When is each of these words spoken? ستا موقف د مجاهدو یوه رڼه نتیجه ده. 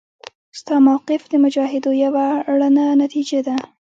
ستا 0.59 0.75
موقف 0.87 1.21
د 1.29 1.33
مجاهدو 1.43 1.91
یوه 2.03 2.25
رڼه 2.59 2.69
نتیجه 3.03 3.39
ده. 3.47 3.57